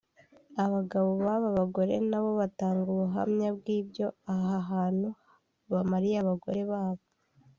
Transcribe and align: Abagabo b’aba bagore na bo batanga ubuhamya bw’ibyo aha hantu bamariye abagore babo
Abagabo 0.63 1.09
b’aba 1.25 1.49
bagore 1.57 1.95
na 2.09 2.19
bo 2.23 2.31
batanga 2.41 2.85
ubuhamya 2.95 3.49
bw’ibyo 3.57 4.07
aha 4.33 4.57
hantu 4.71 5.09
bamariye 5.71 6.17
abagore 6.23 6.61
babo 6.71 7.03